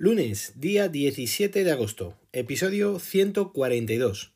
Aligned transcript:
Lunes, 0.00 0.52
día 0.54 0.86
17 0.86 1.64
de 1.64 1.72
agosto, 1.72 2.16
episodio 2.32 3.00
142. 3.00 4.30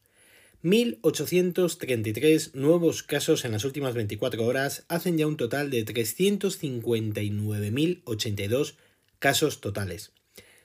1.833 0.64 2.54
nuevos 2.54 3.04
casos 3.04 3.44
en 3.44 3.52
las 3.52 3.64
últimas 3.64 3.94
24 3.94 4.44
horas 4.44 4.84
hacen 4.88 5.18
ya 5.18 5.28
un 5.28 5.36
total 5.36 5.70
de 5.70 5.86
359.082 5.86 8.74
casos 9.20 9.60
totales. 9.60 10.10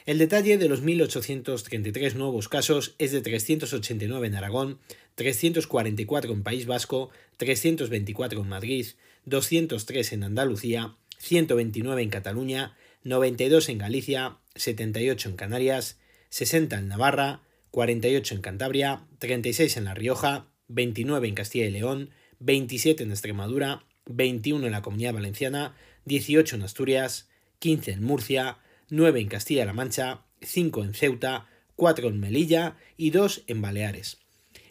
El 0.05 0.19
detalle 0.19 0.57
de 0.57 0.69
los 0.69 0.83
1.833 0.83 2.13
nuevos 2.13 2.47
casos 2.47 2.95
es 2.99 3.11
de 3.11 3.21
389 3.21 4.27
en 4.27 4.35
Aragón, 4.35 4.79
344 5.15 6.31
en 6.31 6.43
País 6.43 6.65
Vasco, 6.65 7.09
324 7.37 8.41
en 8.41 8.47
Madrid, 8.47 8.85
203 9.25 10.13
en 10.13 10.23
Andalucía, 10.23 10.95
129 11.17 12.03
en 12.03 12.09
Cataluña, 12.09 12.77
92 13.03 13.69
en 13.69 13.77
Galicia, 13.79 14.37
78 14.55 15.29
en 15.29 15.35
Canarias, 15.35 15.97
60 16.29 16.77
en 16.77 16.87
Navarra, 16.87 17.41
48 17.71 18.35
en 18.35 18.41
Cantabria, 18.41 19.07
36 19.19 19.77
en 19.77 19.85
La 19.85 19.93
Rioja, 19.95 20.47
29 20.67 21.27
en 21.27 21.35
Castilla 21.35 21.65
y 21.65 21.71
León, 21.71 22.11
27 22.39 23.03
en 23.03 23.11
Extremadura, 23.11 23.85
21 24.07 24.65
en 24.65 24.71
la 24.71 24.81
Comunidad 24.81 25.13
Valenciana, 25.13 25.75
18 26.05 26.55
en 26.55 26.63
Asturias, 26.63 27.29
15 27.59 27.91
en 27.91 28.03
Murcia, 28.03 28.57
9 28.89 29.19
en 29.19 29.27
Castilla-La 29.27 29.73
Mancha, 29.73 30.21
5 30.41 30.83
en 30.83 30.93
Ceuta, 30.93 31.47
4 31.75 32.09
en 32.09 32.19
Melilla 32.19 32.77
y 32.97 33.09
2 33.09 33.45
en 33.47 33.61
Baleares. 33.61 34.19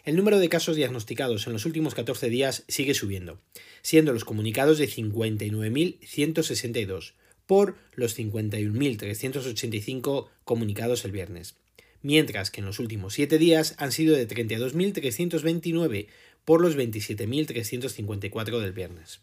El 0.04 0.14
número 0.16 0.38
de 0.38 0.50
casos 0.50 0.76
diagnosticados 0.76 1.46
en 1.46 1.52
los 1.54 1.66
últimos 1.66 1.94
14 1.94 2.28
días 2.28 2.64
sigue 2.68 2.94
subiendo, 2.94 3.40
siendo 3.82 4.12
los 4.12 4.24
comunicados 4.24 4.78
de 4.78 4.88
59.162 4.88 7.14
por 7.46 7.76
los 7.94 8.18
51.385 8.18 10.28
comunicados 10.44 11.04
el 11.04 11.12
viernes, 11.12 11.56
mientras 12.02 12.50
que 12.50 12.60
en 12.60 12.66
los 12.66 12.80
últimos 12.80 13.14
7 13.14 13.38
días 13.38 13.76
han 13.78 13.92
sido 13.92 14.14
de 14.14 14.28
32.329 14.28 16.08
por 16.44 16.60
los 16.60 16.76
27.354 16.76 18.60
del 18.60 18.72
viernes. 18.72 19.20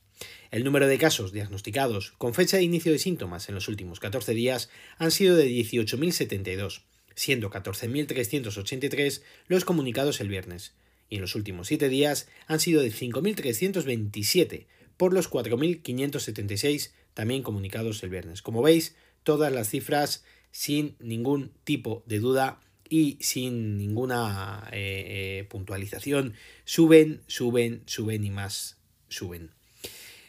El 0.52 0.64
número 0.64 0.88
de 0.88 0.98
casos 0.98 1.32
diagnosticados 1.32 2.12
con 2.18 2.34
fecha 2.34 2.58
de 2.58 2.64
inicio 2.64 2.92
de 2.92 3.00
síntomas 3.00 3.50
en 3.50 3.56
los 3.56 3.68
últimos 3.68 4.00
14 4.00 4.34
días 4.34 4.70
han 4.98 5.12
sido 5.12 5.36
de 5.36 5.48
18.072, 5.48 6.82
siendo 7.16 7.50
14.383 7.50 9.22
los 9.48 9.66
comunicados 9.66 10.22
el 10.22 10.30
viernes, 10.30 10.74
y 11.10 11.16
en 11.16 11.22
los 11.22 11.36
últimos 11.36 11.68
7 11.68 11.90
días 11.90 12.28
han 12.48 12.60
sido 12.60 12.82
de 12.82 12.92
5.327 12.92 14.66
por 14.98 15.14
los 15.14 15.30
4.576 15.30 16.92
también 17.14 17.44
comunicados 17.44 18.04
el 18.04 18.10
viernes. 18.10 18.42
Como 18.42 18.62
veis, 18.62 18.96
todas 19.24 19.52
las 19.52 19.70
cifras 19.70 20.24
sin 20.52 20.96
ningún 21.00 21.52
tipo 21.64 22.04
de 22.06 22.20
duda 22.20 22.62
y 22.92 23.18
sin 23.22 23.78
ninguna 23.78 24.68
eh, 24.74 25.40
eh, 25.40 25.46
puntualización 25.50 26.34
suben, 26.66 27.22
suben, 27.26 27.84
suben 27.86 28.26
y 28.26 28.30
más 28.30 28.76
suben. 29.08 29.52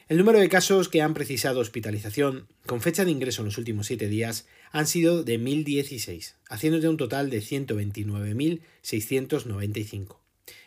El 0.08 0.18
número 0.18 0.38
de 0.38 0.48
casos 0.48 0.88
que 0.88 1.02
han 1.02 1.12
precisado 1.12 1.58
hospitalización 1.58 2.46
con 2.64 2.80
fecha 2.80 3.04
de 3.04 3.10
ingreso 3.10 3.42
en 3.42 3.46
los 3.46 3.58
últimos 3.58 3.88
7 3.88 4.06
días 4.06 4.46
han 4.70 4.86
sido 4.86 5.24
de 5.24 5.40
1.016, 5.40 6.34
haciéndose 6.48 6.88
un 6.88 6.98
total 6.98 7.30
de 7.30 7.40
129.695. 7.40 10.18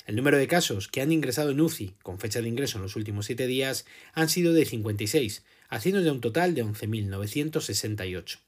El 0.06 0.18
número 0.18 0.38
de 0.38 0.48
casos 0.48 0.90
que 0.90 1.00
han 1.00 1.14
ingresado 1.14 1.52
en 1.52 1.62
UCI 1.62 1.94
con 2.04 2.20
fecha 2.20 2.42
de 2.42 2.50
ingreso 2.50 2.78
en 2.78 2.84
los 2.84 2.98
últimos 2.98 3.28
7 3.28 3.48
días 3.48 3.86
han 4.12 4.28
sido 4.28 4.52
de 4.52 4.66
56, 4.66 5.46
haciéndose 5.70 6.12
un 6.12 6.20
total 6.20 6.56
de 6.56 6.66
11.968. 6.66 8.40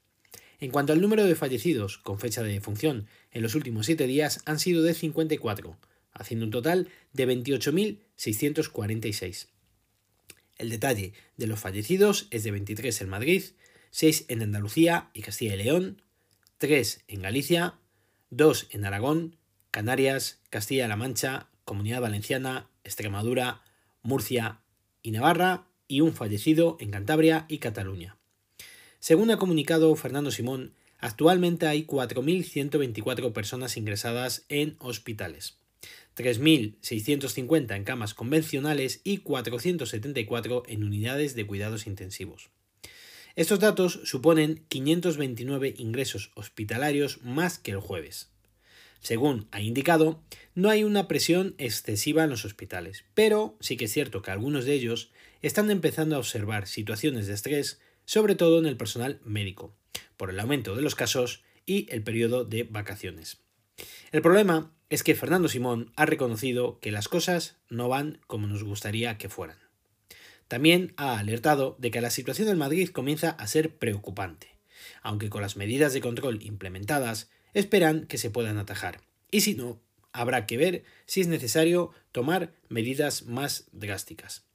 En 0.60 0.72
cuanto 0.72 0.92
al 0.92 1.00
número 1.00 1.24
de 1.24 1.36
fallecidos 1.36 1.98
con 1.98 2.18
fecha 2.18 2.42
de 2.42 2.52
defunción 2.52 3.06
en 3.30 3.42
los 3.42 3.54
últimos 3.54 3.86
7 3.86 4.08
días 4.08 4.40
han 4.44 4.58
sido 4.58 4.82
de 4.82 4.92
54, 4.92 5.78
haciendo 6.12 6.46
un 6.46 6.50
total 6.50 6.88
de 7.12 7.28
28.646. 7.28 9.46
El 10.56 10.70
detalle 10.70 11.12
de 11.36 11.46
los 11.46 11.60
fallecidos 11.60 12.26
es 12.32 12.42
de 12.42 12.50
23 12.50 13.00
en 13.00 13.08
Madrid, 13.08 13.44
6 13.92 14.24
en 14.26 14.42
Andalucía 14.42 15.10
y 15.14 15.22
Castilla 15.22 15.54
y 15.54 15.58
León, 15.58 16.02
3 16.58 17.04
en 17.06 17.22
Galicia, 17.22 17.78
2 18.30 18.66
en 18.70 18.84
Aragón, 18.84 19.36
Canarias, 19.70 20.40
Castilla-La 20.50 20.96
Mancha, 20.96 21.50
Comunidad 21.64 22.00
Valenciana, 22.00 22.68
Extremadura, 22.82 23.62
Murcia 24.02 24.62
y 25.02 25.12
Navarra 25.12 25.68
y 25.86 26.00
un 26.00 26.14
fallecido 26.14 26.76
en 26.80 26.90
Cantabria 26.90 27.46
y 27.48 27.58
Cataluña. 27.58 28.17
Según 29.00 29.30
ha 29.30 29.38
comunicado 29.38 29.94
Fernando 29.94 30.30
Simón, 30.30 30.74
actualmente 30.98 31.66
hay 31.66 31.84
4.124 31.84 33.32
personas 33.32 33.76
ingresadas 33.76 34.44
en 34.48 34.76
hospitales. 34.80 35.58
3.650 36.16 37.76
en 37.76 37.84
camas 37.84 38.14
convencionales 38.14 39.00
y 39.04 39.18
474 39.18 40.64
en 40.66 40.82
unidades 40.82 41.34
de 41.36 41.46
cuidados 41.46 41.86
intensivos. 41.86 42.50
Estos 43.36 43.60
datos 43.60 44.00
suponen 44.02 44.64
529 44.68 45.74
ingresos 45.78 46.32
hospitalarios 46.34 47.22
más 47.22 47.58
que 47.58 47.70
el 47.70 47.78
jueves. 47.78 48.30
Según 49.00 49.46
ha 49.52 49.60
indicado, 49.60 50.20
no 50.56 50.70
hay 50.70 50.82
una 50.82 51.06
presión 51.06 51.54
excesiva 51.58 52.24
en 52.24 52.30
los 52.30 52.44
hospitales, 52.44 53.04
pero 53.14 53.56
sí 53.60 53.76
que 53.76 53.84
es 53.84 53.92
cierto 53.92 54.22
que 54.22 54.32
algunos 54.32 54.64
de 54.64 54.72
ellos 54.72 55.12
están 55.40 55.70
empezando 55.70 56.16
a 56.16 56.18
observar 56.18 56.66
situaciones 56.66 57.28
de 57.28 57.34
estrés, 57.34 57.80
sobre 58.08 58.36
todo 58.36 58.58
en 58.58 58.64
el 58.64 58.78
personal 58.78 59.20
médico, 59.22 59.76
por 60.16 60.30
el 60.30 60.40
aumento 60.40 60.74
de 60.74 60.80
los 60.80 60.94
casos 60.94 61.42
y 61.66 61.86
el 61.90 62.02
periodo 62.02 62.46
de 62.46 62.62
vacaciones. 62.62 63.42
El 64.12 64.22
problema 64.22 64.72
es 64.88 65.02
que 65.02 65.14
Fernando 65.14 65.46
Simón 65.46 65.92
ha 65.94 66.06
reconocido 66.06 66.78
que 66.80 66.90
las 66.90 67.06
cosas 67.06 67.58
no 67.68 67.86
van 67.90 68.18
como 68.26 68.46
nos 68.46 68.64
gustaría 68.64 69.18
que 69.18 69.28
fueran. 69.28 69.58
También 70.48 70.94
ha 70.96 71.18
alertado 71.18 71.76
de 71.78 71.90
que 71.90 72.00
la 72.00 72.08
situación 72.08 72.48
en 72.48 72.56
Madrid 72.56 72.88
comienza 72.88 73.28
a 73.28 73.46
ser 73.46 73.76
preocupante, 73.76 74.56
aunque 75.02 75.28
con 75.28 75.42
las 75.42 75.58
medidas 75.58 75.92
de 75.92 76.00
control 76.00 76.42
implementadas 76.42 77.28
esperan 77.52 78.06
que 78.06 78.16
se 78.16 78.30
puedan 78.30 78.56
atajar. 78.56 79.02
Y 79.30 79.42
si 79.42 79.54
no, 79.54 79.82
habrá 80.12 80.46
que 80.46 80.56
ver 80.56 80.82
si 81.04 81.20
es 81.20 81.26
necesario 81.26 81.90
tomar 82.12 82.54
medidas 82.70 83.26
más 83.26 83.68
drásticas. 83.72 84.47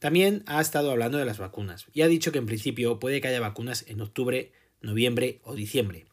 También 0.00 0.42
ha 0.46 0.60
estado 0.60 0.90
hablando 0.90 1.18
de 1.18 1.24
las 1.24 1.38
vacunas 1.38 1.86
y 1.92 2.02
ha 2.02 2.08
dicho 2.08 2.32
que 2.32 2.38
en 2.38 2.46
principio 2.46 2.98
puede 2.98 3.20
que 3.20 3.28
haya 3.28 3.38
vacunas 3.38 3.84
en 3.86 4.00
octubre, 4.00 4.50
noviembre 4.80 5.40
o 5.44 5.54
diciembre. 5.54 6.06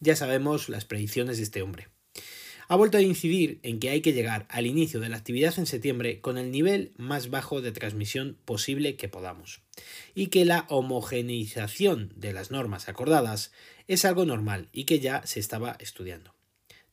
Ya 0.00 0.16
sabemos 0.16 0.68
las 0.68 0.84
predicciones 0.84 1.36
de 1.36 1.44
este 1.44 1.62
hombre 1.62 1.94
ha 2.68 2.76
vuelto 2.76 2.98
a 2.98 3.02
incidir 3.02 3.60
en 3.62 3.78
que 3.78 3.90
hay 3.90 4.00
que 4.00 4.12
llegar 4.12 4.46
al 4.50 4.66
inicio 4.66 5.00
de 5.00 5.08
la 5.08 5.16
actividad 5.16 5.58
en 5.58 5.66
septiembre 5.66 6.20
con 6.20 6.38
el 6.38 6.50
nivel 6.50 6.92
más 6.96 7.30
bajo 7.30 7.60
de 7.60 7.72
transmisión 7.72 8.38
posible 8.44 8.96
que 8.96 9.08
podamos, 9.08 9.60
y 10.14 10.28
que 10.28 10.44
la 10.44 10.66
homogeneización 10.68 12.12
de 12.16 12.32
las 12.32 12.50
normas 12.50 12.88
acordadas 12.88 13.52
es 13.86 14.04
algo 14.04 14.24
normal 14.24 14.68
y 14.72 14.84
que 14.84 15.00
ya 15.00 15.26
se 15.26 15.40
estaba 15.40 15.76
estudiando. 15.78 16.33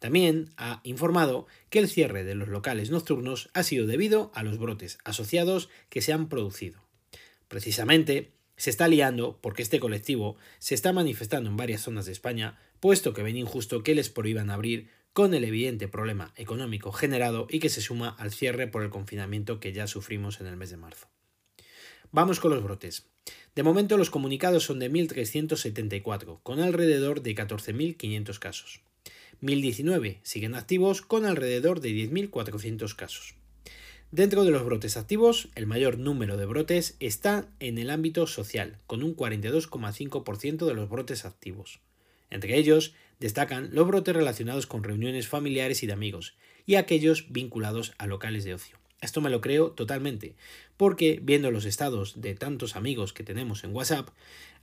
También 0.02 0.50
ha 0.58 0.82
informado 0.84 1.46
que 1.70 1.78
el 1.78 1.88
cierre 1.88 2.24
de 2.24 2.34
los 2.34 2.48
locales 2.48 2.90
nocturnos 2.90 3.52
ha 3.54 3.62
sido 3.62 3.86
debido 3.86 4.32
a 4.34 4.42
los 4.42 4.58
brotes 4.58 4.98
asociados 5.04 5.70
que 5.90 6.02
se 6.02 6.12
han 6.12 6.28
producido. 6.28 6.82
Precisamente, 7.48 8.32
se 8.58 8.72
está 8.72 8.88
liando 8.88 9.38
porque 9.42 9.62
este 9.62 9.80
colectivo 9.80 10.38
se 10.58 10.74
está 10.74 10.92
manifestando 10.92 11.52
en 11.52 11.56
varias 11.56 11.84
zonas 11.84 12.08
de 12.08 12.14
España, 12.14 12.58
puesto 12.80 13.14
que 13.14 13.22
ven 13.22 13.38
injusto 13.38 13.84
que 13.84 13.94
les 13.94 14.10
prohíban 14.10 14.50
abrir 14.50 14.90
con 15.14 15.36
el 15.36 15.44
evidente 15.44 15.88
problema 15.88 16.34
económico 16.36 16.92
generado 16.92 17.46
y 17.48 17.60
que 17.60 17.70
se 17.70 17.82
suma 17.82 18.10
al 18.18 18.32
cierre 18.32 18.66
por 18.66 18.82
el 18.82 18.90
confinamiento 18.90 19.60
que 19.60 19.72
ya 19.72 19.86
sufrimos 19.86 20.42
en 20.42 20.48
el 20.48 20.58
mes 20.58 20.72
de 20.72 20.78
marzo. 20.78 21.10
Vamos 22.12 22.40
con 22.40 22.50
los 22.50 22.64
brotes. 22.64 23.06
De 23.54 23.62
momento 23.62 24.00
los 24.00 24.10
comunicados 24.10 24.64
son 24.64 24.80
de 24.80 24.92
1.374, 24.92 26.40
con 26.42 26.60
alrededor 26.60 27.22
de 27.22 27.36
14.500 27.36 28.40
casos. 28.40 28.82
1.019 29.42 30.20
siguen 30.24 30.56
activos 30.56 31.02
con 31.02 31.26
alrededor 31.26 31.82
de 31.82 31.90
10.400 31.90 32.96
casos. 32.96 33.36
Dentro 34.12 34.44
de 34.44 34.52
los 34.52 34.66
brotes 34.66 34.98
activos, 34.98 35.48
el 35.56 35.68
mayor 35.68 35.98
número 35.98 36.36
de 36.36 36.46
brotes 36.46 36.98
está 37.00 37.48
en 37.62 37.78
el 37.78 37.90
ámbito 37.90 38.28
social, 38.28 38.78
con 38.86 39.04
un 39.04 39.16
42,5% 39.16 40.66
de 40.66 40.74
los 40.74 40.90
brotes 40.90 41.24
activos. 41.24 41.80
Entre 42.30 42.58
ellos 42.58 42.94
destacan 43.22 43.70
los 43.72 43.88
brotes 43.88 44.14
relacionados 44.14 44.68
con 44.68 44.84
reuniones 44.84 45.30
familiares 45.30 45.82
y 45.82 45.88
de 45.88 45.94
amigos, 45.94 46.36
y 46.66 46.76
aquellos 46.76 47.32
vinculados 47.32 47.94
a 47.98 48.06
locales 48.06 48.44
de 48.44 48.54
ocio, 48.54 48.81
Esto 49.02 49.20
me 49.20 49.32
lo 49.32 49.42
creo 49.42 49.72
totalmente, 49.72 50.36
porque 50.78 51.20
viendo 51.24 51.50
los 51.50 51.66
estados 51.66 52.22
de 52.22 52.36
tantos 52.36 52.76
amigos 52.76 53.14
que 53.14 53.24
tenemos 53.24 53.64
en 53.64 53.76
WhatsApp, 53.76 54.10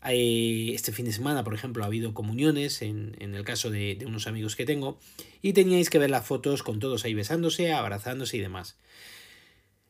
eh, 0.06 0.70
este 0.74 0.92
fin 0.92 1.06
de 1.06 1.12
semana, 1.12 1.42
por 1.42 1.54
ejemplo, 1.54 1.82
ha 1.82 1.86
habido 1.86 2.14
comuniones 2.14 2.80
en, 2.82 3.16
el 3.20 3.44
caso 3.44 3.68
de, 3.70 3.96
de, 3.96 4.06
unos 4.06 4.28
amigos 4.28 4.54
que 4.54 4.64
tengo, 4.64 5.00
y 5.42 5.54
teníais 5.54 5.90
que 5.90 5.98
ver 5.98 6.10
las 6.10 6.24
fotos 6.24 6.62
con 6.62 6.78
todos 6.78 7.04
ahí 7.04 7.14
besándose, 7.14 7.72
abrazándose 7.72 8.36
y 8.36 8.40
demás. 8.40 8.78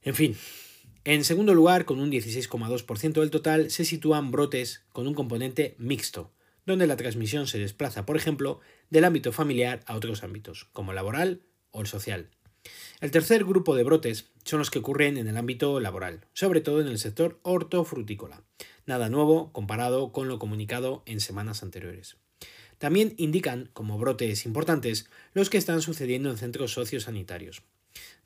En 0.03 0.15
fin. 0.15 0.37
En 1.05 1.25
segundo 1.25 1.55
lugar, 1.55 1.85
con 1.85 2.01
un 2.01 2.11
16,2% 2.11 3.21
del 3.21 3.31
total, 3.31 3.71
se 3.71 3.85
sitúan 3.85 4.31
brotes 4.31 4.85
con 4.93 5.07
un 5.07 5.15
componente 5.15 5.75
mixto, 5.79 6.33
donde 6.67 6.87
la 6.87 6.97
transmisión 6.97 7.47
se 7.47 7.59
desplaza, 7.59 8.05
por 8.05 8.17
ejemplo, 8.17 8.61
del 8.91 9.05
ámbito 9.05 9.33
familiar 9.33 9.81
a 9.87 9.95
otros 9.95 10.23
ámbitos, 10.23 10.65
como 10.73 10.93
laboral 10.93 11.43
o 11.71 11.81
el 11.81 11.87
social. 11.87 12.31
El 13.01 13.11
tercer 13.11 13.45
grupo 13.45 13.77
de 13.77 13.85
brotes 13.85 14.31
son 14.45 14.59
los 14.59 14.71
que 14.71 14.81
ocurren 14.81 15.17
en 15.19 15.29
el 15.29 15.37
ámbito 15.37 15.79
laboral, 15.79 16.27
sobre 16.33 16.61
todo 16.61 16.81
en 16.81 16.89
el 16.89 16.99
sector 16.99 17.39
hortofrutícola. 17.43 18.43
Nada 18.87 19.09
nuevo 19.09 19.53
comparado 19.53 20.13
con 20.13 20.29
lo 20.29 20.39
comunicado 20.39 21.03
en 21.07 21.21
semanas 21.21 21.63
anteriores. 21.63 22.17
También 22.79 23.15
indican 23.17 23.71
como 23.73 23.99
brotes 23.99 24.47
importantes 24.47 25.09
los 25.33 25.51
que 25.51 25.59
están 25.59 25.83
sucediendo 25.83 26.31
en 26.31 26.39
centros 26.39 26.73
sociosanitarios. 26.73 27.63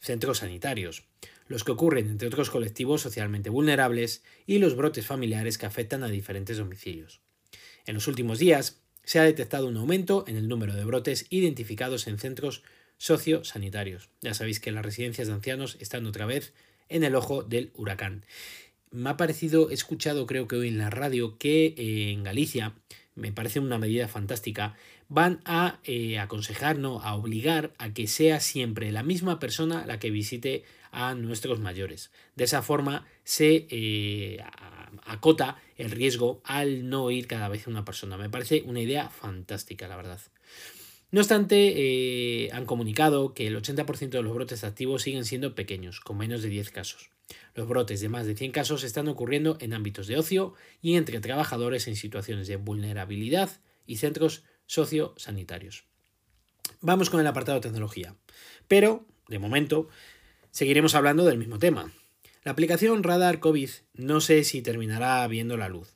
Centros 0.00 0.38
sanitarios, 0.38 1.04
los 1.48 1.64
que 1.64 1.72
ocurren 1.72 2.08
entre 2.08 2.28
otros 2.28 2.50
colectivos 2.50 3.00
socialmente 3.02 3.50
vulnerables 3.50 4.22
y 4.46 4.58
los 4.58 4.76
brotes 4.76 5.06
familiares 5.06 5.58
que 5.58 5.66
afectan 5.66 6.02
a 6.02 6.08
diferentes 6.08 6.58
domicilios. 6.58 7.20
En 7.86 7.94
los 7.94 8.06
últimos 8.08 8.38
días 8.38 8.82
se 9.04 9.18
ha 9.18 9.24
detectado 9.24 9.66
un 9.66 9.76
aumento 9.76 10.24
en 10.28 10.36
el 10.36 10.48
número 10.48 10.74
de 10.74 10.84
brotes 10.84 11.26
identificados 11.30 12.06
en 12.06 12.18
centros 12.18 12.62
sociosanitarios. 13.02 14.10
Ya 14.20 14.32
sabéis 14.32 14.60
que 14.60 14.70
las 14.70 14.84
residencias 14.84 15.26
de 15.26 15.34
ancianos 15.34 15.76
están 15.80 16.06
otra 16.06 16.24
vez 16.24 16.52
en 16.88 17.02
el 17.02 17.16
ojo 17.16 17.42
del 17.42 17.72
huracán. 17.74 18.24
Me 18.92 19.10
ha 19.10 19.16
parecido, 19.16 19.70
he 19.70 19.74
escuchado 19.74 20.24
creo 20.24 20.46
que 20.46 20.54
hoy 20.54 20.68
en 20.68 20.78
la 20.78 20.88
radio 20.88 21.36
que 21.36 21.74
eh, 21.76 22.12
en 22.12 22.22
Galicia, 22.22 22.74
me 23.16 23.32
parece 23.32 23.58
una 23.58 23.76
medida 23.76 24.06
fantástica, 24.06 24.76
van 25.08 25.40
a 25.44 25.80
eh, 25.82 26.20
aconsejarnos, 26.20 27.04
a 27.04 27.16
obligar 27.16 27.72
a 27.78 27.92
que 27.92 28.06
sea 28.06 28.38
siempre 28.38 28.92
la 28.92 29.02
misma 29.02 29.40
persona 29.40 29.84
la 29.84 29.98
que 29.98 30.12
visite 30.12 30.62
a 30.92 31.16
nuestros 31.16 31.58
mayores. 31.58 32.12
De 32.36 32.44
esa 32.44 32.62
forma 32.62 33.04
se 33.24 33.66
eh, 33.68 34.44
acota 35.04 35.60
el 35.76 35.90
riesgo 35.90 36.40
al 36.44 36.88
no 36.88 37.10
ir 37.10 37.26
cada 37.26 37.48
vez 37.48 37.66
una 37.66 37.84
persona. 37.84 38.16
Me 38.16 38.30
parece 38.30 38.62
una 38.64 38.80
idea 38.80 39.10
fantástica, 39.10 39.88
la 39.88 39.96
verdad. 39.96 40.20
No 41.12 41.20
obstante, 41.20 41.74
eh, 41.76 42.50
han 42.52 42.64
comunicado 42.64 43.34
que 43.34 43.46
el 43.46 43.54
80% 43.54 44.08
de 44.08 44.22
los 44.22 44.32
brotes 44.32 44.64
activos 44.64 45.02
siguen 45.02 45.26
siendo 45.26 45.54
pequeños, 45.54 46.00
con 46.00 46.16
menos 46.16 46.42
de 46.42 46.48
10 46.48 46.70
casos. 46.70 47.10
Los 47.54 47.68
brotes 47.68 48.00
de 48.00 48.08
más 48.08 48.24
de 48.24 48.34
100 48.34 48.50
casos 48.50 48.82
están 48.82 49.08
ocurriendo 49.08 49.58
en 49.60 49.74
ámbitos 49.74 50.06
de 50.06 50.16
ocio 50.16 50.54
y 50.80 50.96
entre 50.96 51.20
trabajadores 51.20 51.86
en 51.86 51.96
situaciones 51.96 52.48
de 52.48 52.56
vulnerabilidad 52.56 53.50
y 53.86 53.96
centros 53.96 54.44
sociosanitarios. 54.64 55.84
Vamos 56.80 57.10
con 57.10 57.20
el 57.20 57.26
apartado 57.26 57.60
de 57.60 57.68
tecnología. 57.68 58.16
Pero, 58.66 59.04
de 59.28 59.38
momento, 59.38 59.90
seguiremos 60.50 60.94
hablando 60.94 61.26
del 61.26 61.36
mismo 61.36 61.58
tema. 61.58 61.92
La 62.42 62.52
aplicación 62.52 63.02
Radar 63.02 63.38
COVID 63.38 63.68
no 63.92 64.22
sé 64.22 64.44
si 64.44 64.62
terminará 64.62 65.28
viendo 65.28 65.58
la 65.58 65.68
luz. 65.68 65.94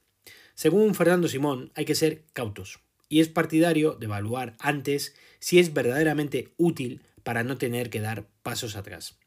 Según 0.55 0.95
Fernando 0.95 1.27
Simón, 1.27 1.73
hay 1.75 1.87
que 1.87 1.95
ser 1.95 2.25
cautos 2.35 2.81
y 3.09 3.21
es 3.21 3.29
partidario 3.29 3.93
de 3.95 4.07
evaluar 4.07 4.57
antes 4.59 5.15
si 5.39 5.59
es 5.59 5.73
verdaderamente 5.73 6.53
útil 6.57 7.03
para 7.23 7.45
no 7.45 7.59
tener 7.59 7.91
que 7.91 8.01
dar 8.01 8.29
pasos 8.43 8.77
atrás. 8.77 9.19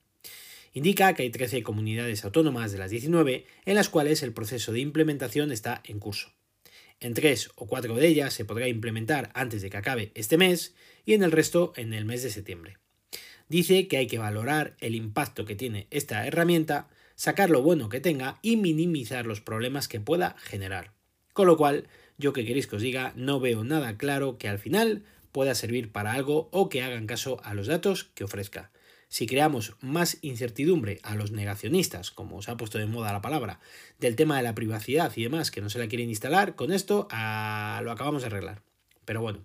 Indica 0.74 1.14
que 1.14 1.24
hay 1.24 1.30
13 1.30 1.64
comunidades 1.64 2.24
autónomas 2.24 2.72
de 2.72 2.78
las 2.78 2.92
19 2.92 3.46
en 3.66 3.76
las 3.76 3.90
cuales 3.90 4.22
el 4.24 4.34
proceso 4.34 4.72
de 4.72 4.80
implementación 4.80 5.52
está 5.52 5.82
en 5.86 6.00
curso. 6.00 6.32
En 7.00 7.14
tres 7.14 7.50
o 7.56 7.66
cuatro 7.66 7.96
de 7.96 8.08
ellas 8.08 8.34
se 8.34 8.46
podrá 8.46 8.68
implementar 8.68 9.32
antes 9.34 9.62
de 9.62 9.70
que 9.70 9.78
acabe 9.78 10.12
este 10.16 10.38
mes 10.38 10.76
y 11.06 11.14
en 11.14 11.24
el 11.24 11.32
resto 11.32 11.74
en 11.76 11.94
el 11.94 12.06
mes 12.06 12.24
de 12.24 12.30
septiembre. 12.30 12.78
Dice 13.48 13.88
que 13.88 13.98
hay 13.98 14.08
que 14.08 14.20
valorar 14.20 14.76
el 14.80 14.96
impacto 14.96 15.46
que 15.46 15.56
tiene 15.56 15.88
esta 15.90 16.28
herramienta, 16.28 16.90
sacar 17.16 17.50
lo 17.50 17.64
bueno 17.64 17.90
que 17.90 18.02
tenga 18.02 18.38
y 18.42 18.58
minimizar 18.58 19.26
los 19.26 19.42
problemas 19.42 19.88
que 19.88 20.00
pueda 20.00 20.36
generar. 20.40 20.94
Con 21.34 21.48
lo 21.48 21.58
cual, 21.58 21.88
yo 22.20 22.34
que 22.34 22.46
queréis 22.46 22.68
que 22.68 22.76
os 22.76 22.82
diga, 22.84 23.14
no 23.16 23.40
veo 23.40 23.64
nada 23.64 23.98
claro 23.98 24.38
que 24.38 24.48
al 24.48 24.60
final 24.60 25.04
pueda 25.32 25.56
servir 25.56 25.92
para 25.92 26.14
algo 26.14 26.50
o 26.52 26.70
que 26.70 26.84
hagan 26.84 27.08
caso 27.08 27.40
a 27.44 27.54
los 27.56 27.68
datos 27.68 28.12
que 28.14 28.26
ofrezca. 28.26 28.72
Si 29.08 29.26
creamos 29.26 29.76
más 29.82 30.20
incertidumbre 30.22 31.00
a 31.02 31.16
los 31.16 31.32
negacionistas, 31.32 32.12
como 32.12 32.38
os 32.38 32.50
ha 32.50 32.58
puesto 32.58 32.78
de 32.78 32.86
moda 32.86 33.12
la 33.12 33.22
palabra, 33.22 33.60
del 34.00 34.16
tema 34.16 34.38
de 34.38 34.44
la 34.44 34.54
privacidad 34.54 35.12
y 35.16 35.24
demás, 35.24 35.50
que 35.50 35.62
no 35.62 35.70
se 35.72 35.80
la 35.80 35.88
quieren 35.88 36.10
instalar, 36.10 36.56
con 36.56 36.72
esto 36.72 37.08
ah, 37.10 37.82
lo 37.84 37.92
acabamos 37.92 38.22
de 38.22 38.28
arreglar. 38.28 38.62
Pero 39.06 39.22
bueno, 39.22 39.40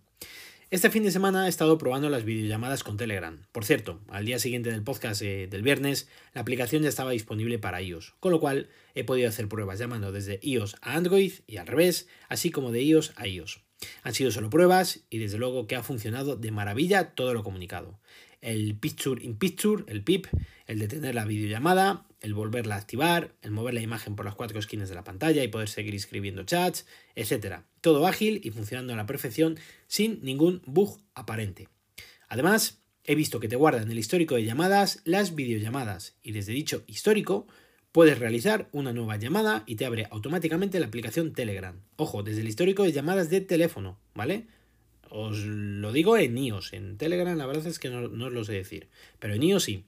este 0.75 0.91
fin 0.91 1.05
de 1.05 1.13
semana 1.13 1.47
he 1.47 1.49
estado 1.49 1.79
probando 1.79 2.09
las 2.11 2.25
videollamadas 2.25 2.83
con 2.83 2.97
Telegram. 2.97 3.39
Por 3.53 3.65
cierto, 3.65 4.01
al 4.09 4.25
día 4.25 4.41
siguiente 4.41 4.73
del 4.73 4.83
podcast 4.83 5.23
eh, 5.23 5.47
del 5.47 5.63
viernes, 5.63 6.09
la 6.33 6.41
aplicación 6.41 6.83
ya 6.83 6.89
estaba 6.89 7.13
disponible 7.13 7.61
para 7.61 7.81
iOS, 7.81 8.15
con 8.19 8.33
lo 8.33 8.41
cual 8.41 8.69
he 8.97 9.05
podido 9.05 9.29
hacer 9.29 9.47
pruebas 9.49 9.79
llamando 9.79 10.11
desde 10.11 10.41
iOS 10.43 10.75
a 10.81 10.97
Android 10.97 11.33
y 11.47 11.59
al 11.59 11.69
revés, 11.69 12.09
así 12.29 12.51
como 12.51 12.73
de 12.73 12.83
iOS 12.83 13.13
a 13.15 13.29
iOS. 13.29 13.61
Han 14.03 14.15
sido 14.15 14.33
solo 14.33 14.51
pruebas 14.51 15.05
y 15.11 15.19
desde 15.19 15.39
luego 15.39 15.69
que 15.69 15.77
ha 15.77 15.85
funcionado 15.85 16.35
de 16.35 16.51
maravilla 16.51 17.15
todo 17.15 17.35
lo 17.35 17.45
comunicado. 17.45 18.01
El 18.41 18.77
Picture 18.77 19.23
in 19.23 19.39
Picture, 19.39 19.85
el 19.87 20.03
PIP, 20.03 20.27
el 20.67 20.81
de 20.81 20.89
tener 20.89 21.15
la 21.15 21.25
videollamada, 21.25 22.05
el 22.21 22.35
volverla 22.35 22.75
a 22.75 22.79
activar, 22.79 23.33
el 23.43 23.53
mover 23.53 23.75
la 23.75 23.81
imagen 23.81 24.17
por 24.17 24.25
las 24.25 24.35
cuatro 24.35 24.59
esquinas 24.59 24.89
de 24.89 24.97
la 24.97 25.05
pantalla 25.05 25.45
y 25.45 25.49
poder 25.49 25.69
seguir 25.69 25.95
escribiendo 25.95 26.43
chats, 26.43 26.85
etc. 27.15 27.63
Todo 27.85 28.07
ágil 28.07 28.41
y 28.43 28.51
funcionando 28.51 28.95
a 28.95 28.97
la 28.97 29.05
perfección 29.05 29.59
sin 29.89 30.23
ningún 30.23 30.63
bug 30.65 31.03
aparente. 31.15 31.69
Además, 32.31 32.79
he 33.05 33.15
visto 33.15 33.41
que 33.41 33.49
te 33.49 33.57
guarda 33.57 33.83
en 33.83 33.91
el 33.91 33.99
histórico 33.99 34.37
de 34.37 34.45
llamadas 34.45 35.03
las 35.05 35.35
videollamadas 35.35 36.17
y 36.23 36.33
desde 36.33 36.55
dicho 36.55 36.83
histórico 36.87 37.47
puedes 37.93 38.19
realizar 38.19 38.71
una 38.73 38.95
nueva 38.95 39.19
llamada 39.19 39.65
y 39.67 39.77
te 39.77 39.85
abre 39.85 40.07
automáticamente 40.11 40.81
la 40.81 40.87
aplicación 40.87 41.35
Telegram. 41.35 41.79
Ojo, 41.97 42.23
desde 42.23 42.41
el 42.41 42.49
histórico 42.49 42.85
de 42.85 42.93
llamadas 42.93 43.29
de 43.29 43.43
teléfono, 43.43 43.99
¿vale? 44.15 44.47
Os 45.11 45.45
lo 45.45 45.93
digo 45.93 46.17
en 46.17 46.39
iOS, 46.39 46.73
en 46.73 46.97
Telegram 46.97 47.37
la 47.37 47.45
verdad 47.45 47.67
es 47.67 47.79
que 47.79 47.91
no, 47.91 47.99
os 48.05 48.33
lo 48.33 48.45
sé 48.45 48.55
decir, 48.55 48.89
pero 49.19 49.35
en 49.35 49.43
iOS 49.43 49.63
sí. 49.63 49.85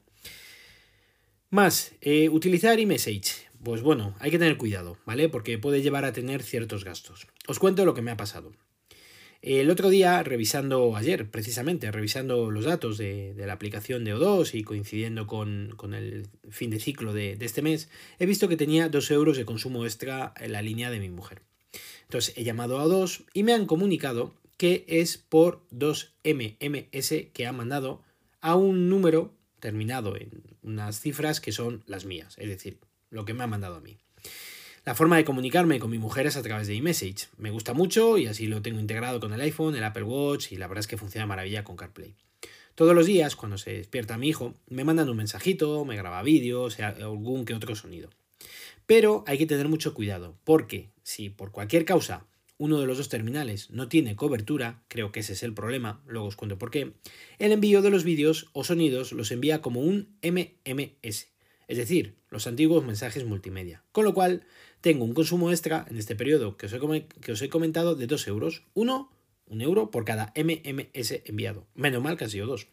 Más, 1.49 1.95
eh, 2.03 2.29
utilizar 2.29 2.79
iMessage. 2.79 3.46
Pues 3.67 3.83
bueno, 3.83 4.15
hay 4.21 4.31
que 4.31 4.39
tener 4.39 4.59
cuidado, 4.59 4.97
¿vale? 5.07 5.29
Porque 5.29 5.59
puede 5.59 5.83
llevar 5.83 6.05
a 6.05 6.13
tener 6.13 6.45
ciertos 6.45 6.85
gastos. 6.85 7.27
Os 7.49 7.59
cuento 7.59 7.85
lo 7.85 7.95
que 7.95 8.01
me 8.01 8.13
ha 8.13 8.17
pasado. 8.17 8.53
El 9.43 9.71
otro 9.71 9.91
día, 9.91 10.23
revisando, 10.23 10.95
ayer 10.95 11.29
precisamente, 11.29 11.91
revisando 11.91 12.53
los 12.53 12.65
datos 12.65 12.97
de, 12.97 13.35
la 13.37 13.53
aplicación 13.53 14.05
de 14.05 14.15
O2 14.15 14.55
y 14.55 14.63
coincidiendo 14.63 15.27
con, 15.27 15.75
el 15.95 16.29
fin 16.49 16.71
de 16.71 16.79
ciclo 16.79 17.13
de, 17.13 17.35
de, 17.35 17.45
este 17.45 17.61
mes, 17.61 17.91
he 18.21 18.27
visto 18.27 18.47
que 18.47 18.57
tenía 18.57 18.89
2 18.89 19.11
euros 19.11 19.37
de 19.37 19.45
consumo 19.45 19.85
extra 19.85 20.33
en 20.37 20.53
la 20.53 20.63
línea 20.63 20.89
de 20.93 21.01
mi 21.01 21.11
mujer. 21.11 21.43
Entonces 22.05 22.35
he 22.37 22.45
llamado 22.45 22.79
a 22.79 22.85
O2 22.85 23.25
y 23.35 23.43
me 23.43 23.53
han 23.53 23.67
comunicado 23.67 24.33
que 24.59 24.85
es 24.87 25.19
por 25.19 25.67
2 25.73 26.15
MMS 26.23 27.15
que 27.33 27.47
ha 27.49 27.53
mandado 27.53 28.05
a 28.41 28.55
un 28.55 28.89
número 28.89 29.35
terminado 29.59 30.17
en 30.17 30.45
unas 30.63 31.01
cifras 31.01 31.41
que 31.41 31.51
son 31.51 31.83
las 31.89 32.05
mías, 32.05 32.37
es 32.39 32.49
decir, 32.49 32.79
lo 33.17 33.25
que 33.25 33.35
me 33.35 33.43
ha 33.43 33.49
mandado 33.49 33.77
a 33.77 33.81
mí. 33.81 33.97
La 34.85 34.95
forma 34.95 35.17
de 35.17 35.25
comunicarme 35.25 35.81
con 35.81 35.91
mi 35.91 35.99
mujer 35.99 36.27
es 36.27 36.37
a 36.37 36.43
través 36.43 36.69
de 36.69 36.77
iMessage. 36.77 37.27
Me 37.39 37.51
gusta 37.51 37.73
mucho 37.73 38.19
y 38.19 38.27
así 38.27 38.47
lo 38.47 38.63
tengo 38.63 38.79
integrado 38.79 39.19
con 39.19 39.33
el 39.33 39.41
iPhone, 39.41 39.75
el 39.75 39.83
Apple 39.83 40.05
Watch 40.05 40.53
y 40.53 40.57
la 40.57 40.69
verdad 40.69 40.81
es 40.81 40.87
que 40.87 40.97
funciona 40.97 41.27
maravilla 41.27 41.65
con 41.65 41.75
CarPlay. 41.75 42.15
Todos 42.77 42.95
los 42.95 43.07
días, 43.07 43.35
cuando 43.35 43.59
se 43.59 43.73
despierta 43.73 44.19
mi 44.19 44.29
hijo, 44.29 44.55
me 44.69 44.85
mandan 44.85 45.09
un 45.09 45.17
mensajito, 45.17 45.85
me 45.85 45.97
graba 45.97 46.23
vídeos, 46.23 46.79
algún 46.79 47.45
que 47.47 47.55
otro 47.55 47.75
sonido. 47.75 48.11
Pero 48.87 49.25
hay 49.27 49.39
que 49.39 49.47
tener 49.47 49.67
mucho 49.67 49.95
cuidado, 49.95 50.37
porque 50.45 50.91
si 51.03 51.31
por 51.31 51.51
cualquier 51.51 51.85
causa 51.85 52.27
uno 52.59 52.79
de 52.79 52.87
los 52.87 52.99
dos 52.99 53.09
terminales 53.09 53.71
no 53.71 53.89
tiene 53.89 54.15
cobertura, 54.15 54.83
creo 54.89 55.11
que 55.11 55.21
ese 55.21 55.33
es 55.33 55.43
el 55.43 55.53
problema, 55.53 56.01
luego 56.07 56.29
os 56.29 56.37
cuento 56.37 56.59
por 56.59 56.71
qué, 56.71 56.93
el 57.39 57.53
envío 57.53 57.83
de 57.83 57.91
los 57.91 58.05
vídeos 58.05 58.49
o 58.53 58.63
sonidos 58.63 59.13
los 59.13 59.31
envía 59.31 59.61
como 59.61 59.81
un 59.81 60.17
MMS, 60.23 61.29
es 61.69 61.79
decir, 61.79 62.17
los 62.31 62.47
antiguos 62.47 62.85
mensajes 62.85 63.25
multimedia. 63.25 63.85
Con 63.93 64.05
lo 64.05 64.15
cual, 64.15 64.45
tengo 64.81 65.05
un 65.05 65.15
consumo 65.15 65.51
extra 65.51 65.87
en 65.91 65.97
este 65.97 66.15
periodo 66.15 66.57
que 66.57 66.67
os 66.67 66.73
he, 66.73 67.07
que 67.21 67.33
os 67.33 67.43
he 67.43 67.49
comentado 67.49 67.95
de 67.95 68.07
2 68.07 68.29
euros. 68.29 68.63
Uno, 68.75 69.11
un 69.47 69.61
euro 69.61 69.91
por 69.91 70.05
cada 70.05 70.33
MMS 70.37 71.23
enviado. 71.25 71.67
Menos 71.75 72.03
mal 72.03 72.17
que 72.17 72.25
han 72.25 72.31
sido 72.31 72.47
dos. 72.47 72.69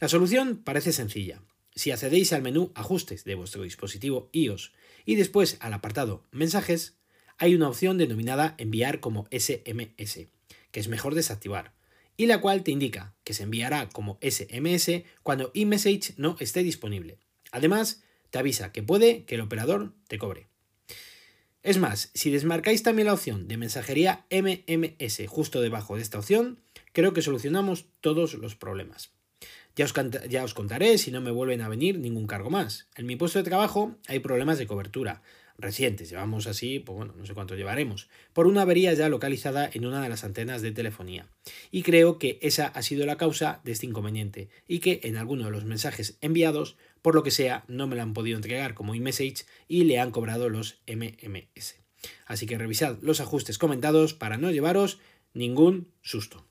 La 0.00 0.08
solución 0.08 0.58
parece 0.64 0.92
sencilla. 0.92 1.42
Si 1.74 1.90
accedéis 1.90 2.32
al 2.32 2.42
menú 2.42 2.70
Ajustes 2.74 3.24
de 3.24 3.34
vuestro 3.34 3.62
dispositivo 3.62 4.28
iOS 4.32 4.72
y 5.06 5.14
después 5.14 5.56
al 5.60 5.72
apartado 5.72 6.24
Mensajes, 6.30 6.96
hay 7.38 7.54
una 7.54 7.68
opción 7.68 7.98
denominada 7.98 8.54
enviar 8.58 9.00
como 9.00 9.26
SMS, 9.30 10.26
que 10.70 10.80
es 10.80 10.88
mejor 10.88 11.14
desactivar, 11.14 11.72
y 12.16 12.26
la 12.26 12.40
cual 12.40 12.62
te 12.62 12.70
indica 12.70 13.14
que 13.24 13.34
se 13.34 13.44
enviará 13.44 13.88
como 13.88 14.18
SMS 14.20 15.02
cuando 15.22 15.50
eMessage 15.54 16.14
no 16.18 16.36
esté 16.40 16.62
disponible. 16.62 17.18
Además, 17.50 18.02
te 18.32 18.38
avisa 18.38 18.72
que 18.72 18.82
puede 18.82 19.24
que 19.24 19.36
el 19.36 19.42
operador 19.42 19.92
te 20.08 20.18
cobre. 20.18 20.48
Es 21.62 21.78
más, 21.78 22.10
si 22.14 22.30
desmarcáis 22.30 22.82
también 22.82 23.06
la 23.06 23.12
opción 23.12 23.46
de 23.46 23.58
mensajería 23.58 24.26
MMS 24.30 25.22
justo 25.28 25.60
debajo 25.60 25.94
de 25.94 26.02
esta 26.02 26.18
opción, 26.18 26.58
creo 26.92 27.12
que 27.12 27.22
solucionamos 27.22 27.86
todos 28.00 28.34
los 28.34 28.56
problemas. 28.56 29.12
Ya 29.76 29.84
os, 29.84 29.94
ya 30.28 30.44
os, 30.44 30.54
contaré 30.54 30.98
si 30.98 31.10
no 31.10 31.20
me 31.20 31.30
vuelven 31.30 31.60
a 31.60 31.68
venir 31.68 31.98
ningún 31.98 32.26
cargo 32.26 32.50
más. 32.50 32.88
En 32.96 33.06
mi 33.06 33.16
puesto 33.16 33.38
de 33.38 33.44
trabajo 33.44 33.96
hay 34.08 34.18
problemas 34.18 34.58
de 34.58 34.66
cobertura 34.66 35.22
recientes, 35.58 36.10
llevamos 36.10 36.46
así, 36.46 36.78
pues 36.78 36.96
bueno, 36.96 37.14
no 37.16 37.24
sé 37.26 37.34
cuánto 37.34 37.54
llevaremos, 37.54 38.08
por 38.32 38.46
una 38.46 38.62
avería 38.62 38.92
ya 38.94 39.08
localizada 39.08 39.70
en 39.72 39.86
una 39.86 40.02
de 40.02 40.08
las 40.08 40.24
antenas 40.24 40.62
de 40.62 40.72
telefonía. 40.72 41.28
Y 41.70 41.82
creo 41.82 42.18
que 42.18 42.38
esa 42.42 42.66
ha 42.66 42.82
sido 42.82 43.06
la 43.06 43.16
causa 43.16 43.60
de 43.64 43.72
este 43.72 43.86
inconveniente 43.86 44.48
y 44.66 44.80
que 44.80 45.00
en 45.04 45.16
alguno 45.16 45.44
de 45.44 45.50
los 45.50 45.64
mensajes 45.64 46.18
enviados, 46.20 46.76
por 47.02 47.14
lo 47.14 47.22
que 47.22 47.30
sea, 47.30 47.64
no 47.68 47.86
me 47.86 47.96
la 47.96 48.02
han 48.02 48.14
podido 48.14 48.36
entregar 48.36 48.72
como 48.74 48.94
iMessage 48.94 49.44
y 49.68 49.84
le 49.84 49.98
han 49.98 50.12
cobrado 50.12 50.48
los 50.48 50.80
MMS. 50.86 51.76
Así 52.26 52.46
que 52.46 52.58
revisad 52.58 52.98
los 53.02 53.20
ajustes 53.20 53.58
comentados 53.58 54.14
para 54.14 54.38
no 54.38 54.50
llevaros 54.50 54.98
ningún 55.34 55.92
susto. 56.00 56.46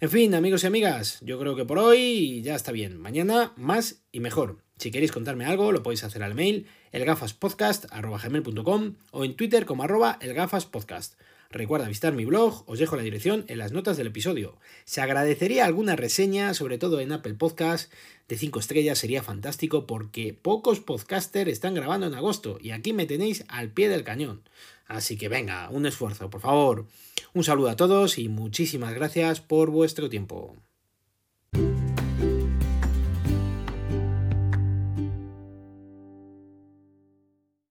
En 0.00 0.10
fin, 0.10 0.34
amigos 0.34 0.64
y 0.64 0.66
amigas, 0.66 1.20
yo 1.22 1.38
creo 1.38 1.54
que 1.54 1.64
por 1.64 1.78
hoy 1.78 2.42
ya 2.42 2.56
está 2.56 2.72
bien. 2.72 2.98
Mañana 2.98 3.52
más 3.56 4.02
y 4.10 4.18
mejor. 4.20 4.64
Si 4.76 4.90
queréis 4.90 5.12
contarme 5.12 5.46
algo, 5.46 5.70
lo 5.70 5.82
podéis 5.82 6.04
hacer 6.04 6.22
al 6.22 6.34
mail 6.34 6.66
elgafaspodcast.com 6.92 8.94
o 9.12 9.24
en 9.24 9.36
Twitter 9.36 9.64
como 9.66 9.84
arroba 9.84 10.18
elgafaspodcast. 10.20 11.14
Recuerda 11.54 11.86
visitar 11.86 12.12
mi 12.12 12.24
blog, 12.24 12.64
os 12.66 12.80
dejo 12.80 12.96
la 12.96 13.04
dirección 13.04 13.44
en 13.46 13.58
las 13.58 13.70
notas 13.70 13.96
del 13.96 14.08
episodio. 14.08 14.58
Se 14.84 15.00
agradecería 15.00 15.64
alguna 15.64 15.94
reseña, 15.94 16.52
sobre 16.52 16.78
todo 16.78 16.98
en 16.98 17.12
Apple 17.12 17.34
Podcast, 17.34 17.92
de 18.26 18.36
5 18.36 18.58
estrellas, 18.58 18.98
sería 18.98 19.22
fantástico 19.22 19.86
porque 19.86 20.34
pocos 20.34 20.80
podcasters 20.80 21.52
están 21.52 21.74
grabando 21.74 22.08
en 22.08 22.14
agosto 22.14 22.58
y 22.60 22.72
aquí 22.72 22.92
me 22.92 23.06
tenéis 23.06 23.44
al 23.46 23.70
pie 23.70 23.88
del 23.88 24.02
cañón. 24.02 24.42
Así 24.86 25.16
que 25.16 25.28
venga, 25.28 25.70
un 25.70 25.86
esfuerzo, 25.86 26.28
por 26.28 26.40
favor. 26.40 26.88
Un 27.34 27.44
saludo 27.44 27.68
a 27.68 27.76
todos 27.76 28.18
y 28.18 28.28
muchísimas 28.28 28.92
gracias 28.92 29.40
por 29.40 29.70
vuestro 29.70 30.10
tiempo. 30.10 30.56